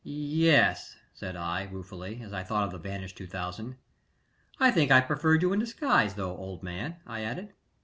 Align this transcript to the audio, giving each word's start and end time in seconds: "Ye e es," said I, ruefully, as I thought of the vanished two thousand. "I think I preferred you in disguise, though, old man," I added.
"Ye 0.03 0.45
e 0.45 0.49
es," 0.55 0.95
said 1.13 1.35
I, 1.35 1.65
ruefully, 1.71 2.23
as 2.23 2.33
I 2.33 2.41
thought 2.41 2.63
of 2.63 2.71
the 2.71 2.79
vanished 2.79 3.15
two 3.17 3.27
thousand. 3.27 3.75
"I 4.59 4.71
think 4.71 4.89
I 4.91 4.99
preferred 4.99 5.43
you 5.43 5.53
in 5.53 5.59
disguise, 5.59 6.15
though, 6.15 6.35
old 6.35 6.63
man," 6.63 6.95
I 7.05 7.21
added. 7.21 7.53